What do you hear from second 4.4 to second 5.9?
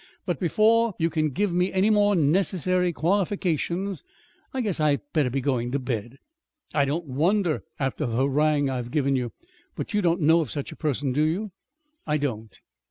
I guess I'd better be going to